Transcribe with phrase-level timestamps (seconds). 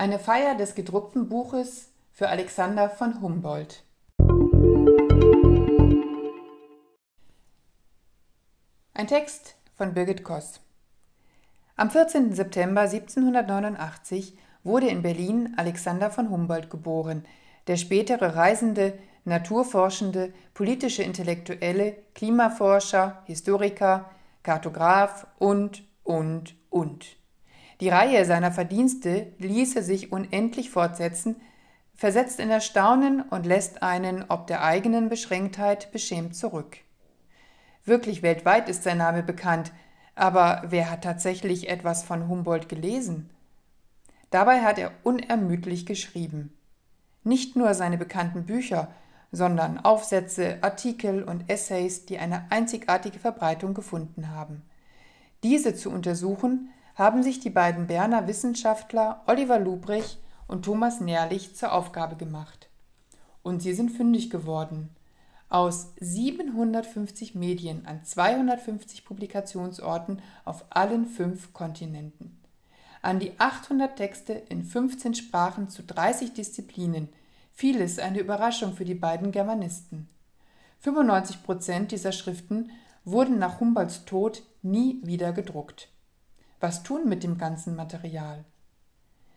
[0.00, 3.84] Eine Feier des gedruckten Buches für Alexander von Humboldt.
[8.94, 10.62] Ein Text von Birgit Koss.
[11.76, 12.32] Am 14.
[12.32, 17.26] September 1789 wurde in Berlin Alexander von Humboldt geboren,
[17.66, 24.10] der spätere Reisende, Naturforschende, politische Intellektuelle, Klimaforscher, Historiker,
[24.42, 27.19] Kartograf und, und, und.
[27.80, 31.36] Die Reihe seiner Verdienste ließe sich unendlich fortsetzen,
[31.94, 36.78] versetzt in Erstaunen und lässt einen ob der eigenen Beschränktheit beschämt zurück.
[37.84, 39.72] Wirklich weltweit ist sein Name bekannt,
[40.14, 43.30] aber wer hat tatsächlich etwas von Humboldt gelesen?
[44.30, 46.52] Dabei hat er unermüdlich geschrieben.
[47.24, 48.88] Nicht nur seine bekannten Bücher,
[49.32, 54.62] sondern Aufsätze, Artikel und Essays, die eine einzigartige Verbreitung gefunden haben.
[55.42, 61.72] Diese zu untersuchen, haben sich die beiden Berner Wissenschaftler Oliver Lubrich und Thomas Nährlich zur
[61.72, 62.68] Aufgabe gemacht.
[63.42, 64.90] Und sie sind fündig geworden.
[65.48, 72.38] Aus 750 Medien an 250 Publikationsorten auf allen fünf Kontinenten.
[73.00, 77.08] An die 800 Texte in 15 Sprachen zu 30 Disziplinen.
[77.54, 80.06] Vieles eine Überraschung für die beiden Germanisten.
[80.80, 82.70] 95 Prozent dieser Schriften
[83.06, 85.89] wurden nach Humboldts Tod nie wieder gedruckt
[86.60, 88.44] was tun mit dem ganzen Material?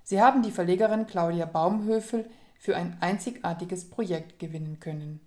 [0.04, 5.22] Sie haben die Verlegerin Claudia Baumhöfel für ein einzigartiges Projekt gewinnen können.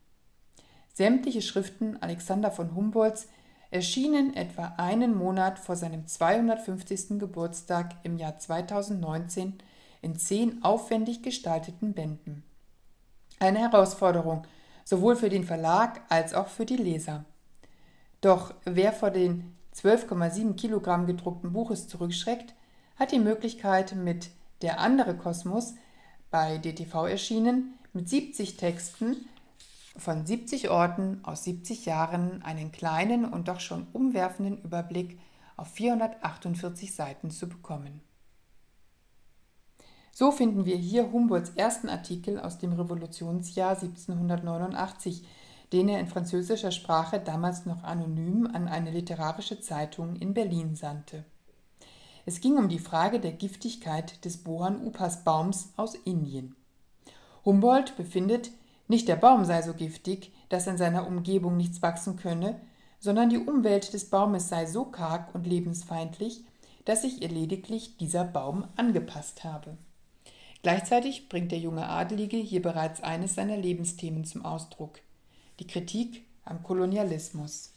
[0.93, 3.29] Sämtliche Schriften Alexander von Humboldts
[3.71, 7.19] erschienen etwa einen Monat vor seinem 250.
[7.19, 9.55] Geburtstag im Jahr 2019
[10.03, 12.45] in zehn aufwendig gestalteten Bänden.
[13.39, 14.47] Eine Herausforderung,
[14.85, 17.25] sowohl für den Verlag als auch für die Leser.
[18.21, 22.55] Doch wer vor den 12,7 Kilogramm gedruckten Buches zurückschreckt,
[22.97, 24.31] hat die Möglichkeit mit
[24.63, 25.75] Der andere Kosmos
[26.31, 29.17] bei DTV erschienen, mit 70 Texten
[29.99, 35.19] von 70 Orten aus 70 Jahren einen kleinen und doch schon umwerfenden Überblick
[35.57, 38.01] auf 448 Seiten zu bekommen.
[40.13, 45.27] So finden wir hier Humboldts ersten Artikel aus dem Revolutionsjahr 1789,
[45.73, 51.25] den er in französischer Sprache damals noch anonym an eine literarische Zeitung in Berlin sandte.
[52.25, 56.57] Es ging um die Frage der Giftigkeit des Bohan-Upas-Baums aus Indien.
[57.45, 58.51] Humboldt befindet,
[58.89, 62.61] nicht der Baum sei so giftig, dass in seiner Umgebung nichts wachsen könne,
[62.99, 66.45] sondern die Umwelt des Baumes sei so karg und lebensfeindlich,
[66.85, 69.77] dass sich ihr lediglich dieser Baum angepasst habe.
[70.63, 75.01] Gleichzeitig bringt der junge Adelige hier bereits eines seiner Lebensthemen zum Ausdruck
[75.59, 77.73] die Kritik am Kolonialismus.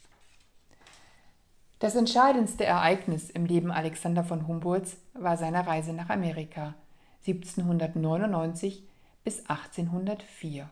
[1.78, 6.74] Das entscheidendste Ereignis im Leben Alexander von Humboldts war seine Reise nach Amerika
[7.26, 8.82] 1799
[9.24, 10.68] bis 1804.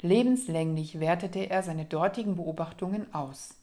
[0.00, 3.54] Lebenslänglich wertete er seine dortigen Beobachtungen aus.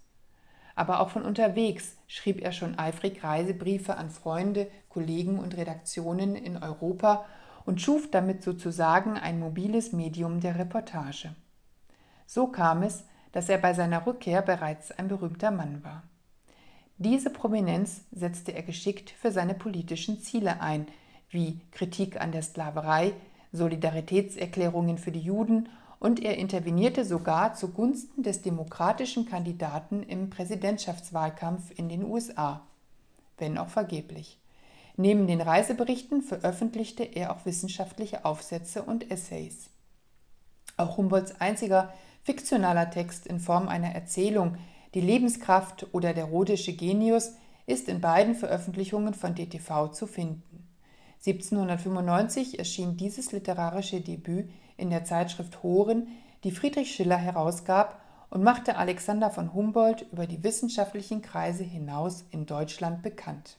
[0.76, 6.62] Aber auch von unterwegs schrieb er schon eifrig Reisebriefe an Freunde, Kollegen und Redaktionen in
[6.62, 7.26] Europa
[7.66, 11.34] und schuf damit sozusagen ein mobiles Medium der Reportage.
[12.28, 16.04] So kam es, dass er bei seiner Rückkehr bereits ein berühmter Mann war.
[16.98, 20.88] Diese Prominenz setzte er geschickt für seine politischen Ziele ein,
[21.30, 23.14] wie Kritik an der Sklaverei,
[23.52, 31.90] Solidaritätserklärungen für die Juden und er intervenierte sogar zugunsten des demokratischen Kandidaten im Präsidentschaftswahlkampf in
[31.90, 32.62] den USA,
[33.38, 34.40] wenn auch vergeblich.
[34.96, 39.70] Neben den Reiseberichten veröffentlichte er auch wissenschaftliche Aufsätze und Essays.
[40.76, 41.94] Auch Humboldts einziger
[42.28, 44.58] Fiktionaler Text in Form einer Erzählung,
[44.94, 47.36] die Lebenskraft oder der rodische Genius,
[47.68, 50.68] ist in beiden Veröffentlichungen von DTV zu finden.
[51.26, 56.10] 1795 erschien dieses literarische Debüt in der Zeitschrift Horen,
[56.44, 62.46] die Friedrich Schiller herausgab und machte Alexander von Humboldt über die wissenschaftlichen Kreise hinaus in
[62.46, 63.56] Deutschland bekannt.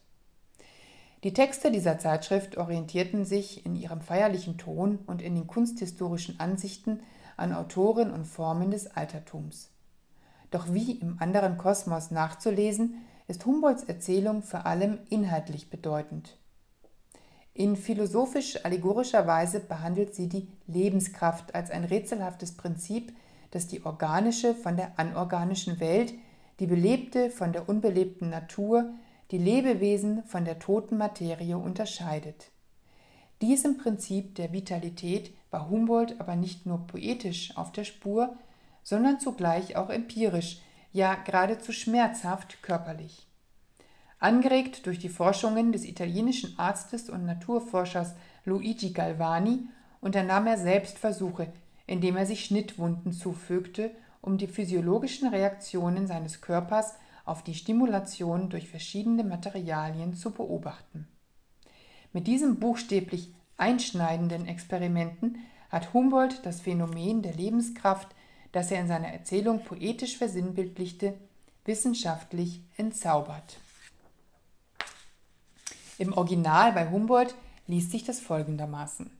[1.25, 7.01] Die Texte dieser Zeitschrift orientierten sich in ihrem feierlichen Ton und in den kunsthistorischen Ansichten
[7.39, 9.71] an Autoren und Formen des Altertums.
[10.51, 12.97] Doch wie im anderen Kosmos nachzulesen,
[13.27, 16.37] ist Humboldts Erzählung vor allem inhaltlich bedeutend.
[17.53, 23.13] In philosophisch-allegorischer Weise behandelt sie die Lebenskraft als ein rätselhaftes Prinzip,
[23.51, 26.15] das die organische von der anorganischen Welt,
[26.61, 28.91] die belebte von der unbelebten Natur,
[29.31, 32.51] die Lebewesen von der toten Materie unterscheidet.
[33.43, 38.37] Diesem Prinzip der Vitalität war Humboldt aber nicht nur poetisch auf der Spur,
[38.83, 40.61] sondern zugleich auch empirisch,
[40.93, 43.27] ja geradezu schmerzhaft körperlich.
[44.19, 48.15] Angeregt durch die Forschungen des italienischen Arztes und Naturforschers
[48.45, 49.69] Luigi Galvani
[50.01, 51.53] unternahm er selbst Versuche,
[51.87, 58.69] indem er sich Schnittwunden zufügte, um die physiologischen Reaktionen seines Körpers auf die Stimulation durch
[58.69, 61.07] verschiedene Materialien zu beobachten.
[62.13, 65.39] Mit diesen buchstäblich einschneidenden Experimenten
[65.71, 68.09] hat Humboldt das Phänomen der Lebenskraft,
[68.53, 71.15] das er in seiner Erzählung poetisch versinnbildlichte,
[71.67, 73.59] wissenschaftlich entzaubert.
[75.99, 77.35] Im Original bei Humboldt
[77.67, 79.11] liest sich das folgendermaßen.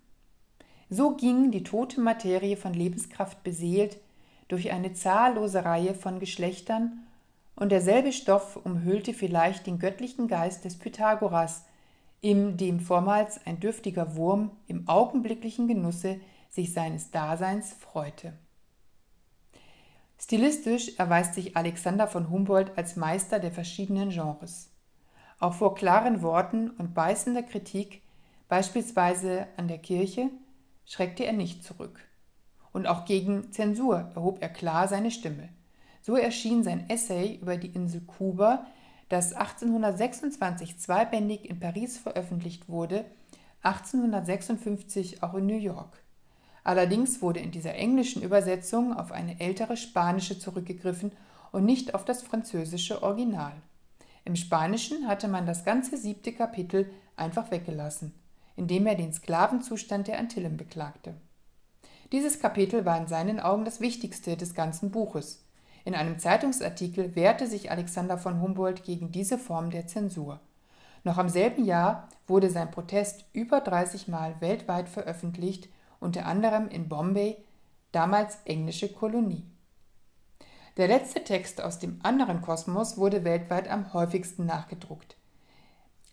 [0.89, 3.99] So ging die tote Materie von Lebenskraft beseelt
[4.47, 7.05] durch eine zahllose Reihe von Geschlechtern,
[7.57, 11.65] und derselbe Stoff umhüllte vielleicht den göttlichen Geist des Pythagoras,
[12.21, 16.21] in dem vormals ein dürftiger Wurm im augenblicklichen Genusse
[16.51, 18.33] sich seines Daseins freute.
[20.21, 24.71] Stilistisch erweist sich Alexander von Humboldt als Meister der verschiedenen Genres.
[25.39, 28.03] Auch vor klaren Worten und beißender Kritik,
[28.49, 30.31] beispielsweise an der Kirche,
[30.85, 32.01] schreckte er nicht zurück.
[32.73, 35.51] Und auch gegen Zensur erhob er klar seine Stimme.
[36.03, 38.67] So erschien sein Essay über die Insel Kuba,
[39.09, 43.05] das 1826 zweibändig in Paris veröffentlicht wurde,
[43.63, 46.03] 1856 auch in New York.
[46.65, 51.13] Allerdings wurde in dieser englischen Übersetzung auf eine ältere spanische zurückgegriffen
[51.51, 53.55] und nicht auf das französische Original.
[54.25, 58.13] Im Spanischen hatte man das ganze siebte Kapitel einfach weggelassen,
[58.57, 61.15] indem er den Sklavenzustand der Antillen beklagte.
[62.13, 65.45] Dieses Kapitel war in seinen Augen das wichtigste des ganzen Buches.
[65.89, 70.39] In einem Zeitungsartikel wehrte sich Alexander von Humboldt gegen diese Form der Zensur.
[71.03, 76.91] Noch am selben Jahr wurde sein Protest über 30 Mal weltweit veröffentlicht, unter anderem in
[76.91, 77.39] Bombay,
[77.91, 79.47] damals englische Kolonie.
[80.77, 85.17] Der letzte Text aus dem anderen Kosmos wurde weltweit am häufigsten nachgedruckt.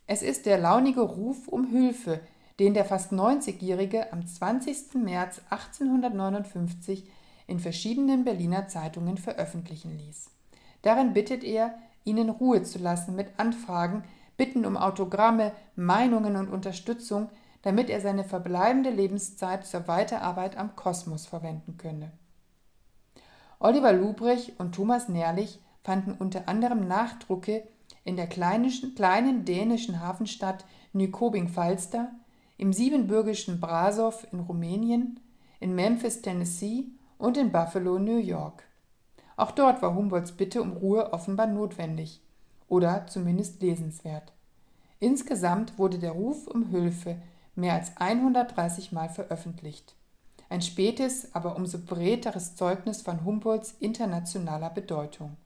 [0.07, 2.21] Es ist der launige Ruf um Hilfe,
[2.59, 4.93] den der fast 90-Jährige am 20.
[4.93, 7.09] März 1859
[7.47, 10.29] in verschiedenen Berliner Zeitungen veröffentlichen ließ.
[10.81, 14.03] Darin bittet er, ihnen Ruhe zu lassen mit Anfragen,
[14.37, 17.29] Bitten um Autogramme, Meinungen und Unterstützung,
[17.61, 22.11] damit er seine verbleibende Lebenszeit zur Weiterarbeit am Kosmos verwenden könne.
[23.59, 27.63] Oliver Lubrich und Thomas Nährlich fanden unter anderem Nachdrucke
[28.03, 32.11] in der kleinen, dänischen Hafenstadt Nykobing-Falster,
[32.57, 35.19] im siebenbürgischen Brasow in Rumänien,
[35.59, 36.87] in Memphis, Tennessee
[37.17, 38.63] und in Buffalo, New York.
[39.37, 42.21] Auch dort war Humboldts Bitte um Ruhe offenbar notwendig
[42.67, 44.33] oder zumindest lesenswert.
[44.99, 47.17] Insgesamt wurde der Ruf um Hilfe
[47.55, 49.95] mehr als 130 Mal veröffentlicht
[50.49, 55.37] ein spätes, aber umso beredteres Zeugnis von Humboldts internationaler Bedeutung.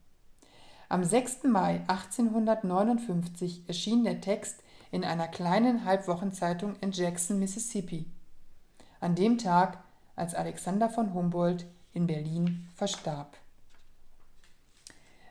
[0.88, 1.44] Am 6.
[1.44, 8.06] Mai 1859 erschien der Text in einer kleinen Halbwochenzeitung in Jackson, Mississippi.
[8.98, 9.78] An dem Tag,
[10.20, 13.36] als Alexander von Humboldt in Berlin verstarb.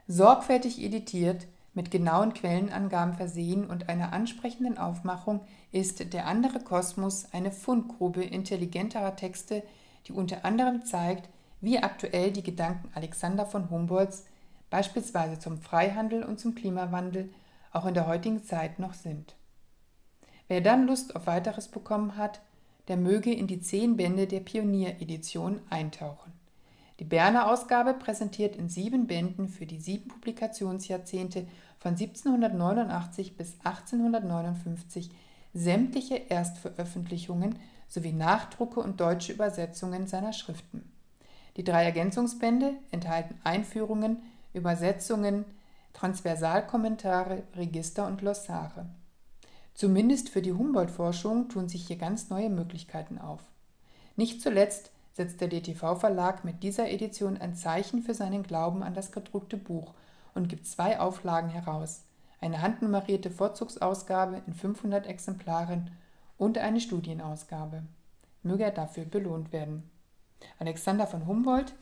[0.07, 5.41] Sorgfältig editiert, mit genauen Quellenangaben versehen und einer ansprechenden Aufmachung
[5.71, 9.63] ist Der andere Kosmos eine Fundgrube intelligenterer Texte,
[10.07, 11.29] die unter anderem zeigt,
[11.61, 14.25] wie aktuell die Gedanken Alexander von Humboldts
[14.69, 17.31] beispielsweise zum Freihandel und zum Klimawandel
[17.71, 19.35] auch in der heutigen Zeit noch sind.
[20.47, 22.41] Wer dann Lust auf weiteres bekommen hat,
[22.89, 26.33] der möge in die zehn Bände der Pionieredition eintauchen.
[26.99, 35.09] Die Berner Ausgabe präsentiert in sieben Bänden für die sieben Publikationsjahrzehnte von 1789 bis 1859
[35.53, 37.55] sämtliche Erstveröffentlichungen
[37.87, 40.91] sowie Nachdrucke und deutsche Übersetzungen seiner Schriften.
[41.55, 44.17] Die drei Ergänzungsbände enthalten Einführungen,
[44.53, 45.45] Übersetzungen,
[45.93, 48.87] Transversalkommentare, Register und Glossare.
[49.79, 53.39] Zumindest für die Humboldt-Forschung tun sich hier ganz neue Möglichkeiten auf.
[54.17, 59.13] Nicht zuletzt setzt der DTV-Verlag mit dieser Edition ein Zeichen für seinen Glauben an das
[59.13, 59.93] gedruckte Buch
[60.33, 62.03] und gibt zwei Auflagen heraus:
[62.41, 65.91] eine handnummerierte Vorzugsausgabe in 500 Exemplaren
[66.37, 67.83] und eine Studienausgabe.
[68.43, 69.89] Möge er dafür belohnt werden.
[70.57, 71.73] Alexander von Humboldt,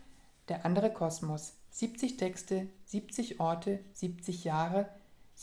[0.49, 1.55] Der andere Kosmos.
[1.71, 4.87] 70 Texte, 70 Orte, 70 Jahre,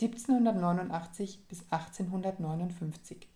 [0.00, 3.28] 1789 bis 1859.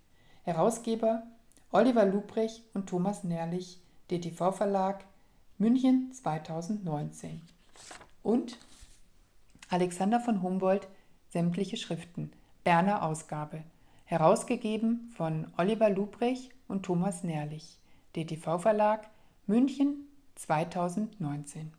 [0.43, 1.23] Herausgeber
[1.71, 5.05] Oliver Lubrich und Thomas Nährlich DTV Verlag,
[5.59, 7.43] München 2019.
[8.25, 8.59] Und
[9.69, 10.89] Alexander von Humboldt,
[11.29, 12.33] sämtliche Schriften,
[12.65, 13.63] Berner Ausgabe,
[14.05, 17.79] herausgegeben von Oliver Lubrich und Thomas Nährlich,
[18.17, 19.09] DTV Verlag,
[19.47, 21.78] München 2019.